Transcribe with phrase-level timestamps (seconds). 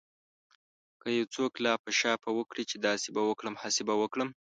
[1.01, 4.29] که يو څوک لاپه شاپه وکړي چې داسې به وکړم هسې به وکړم.